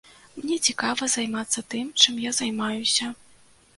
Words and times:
Мне 0.37 0.55
цікава 0.71 1.09
займацца 1.15 1.65
тым, 1.73 1.93
чым 2.05 2.13
я 2.25 2.31
займаюся. 2.39 3.15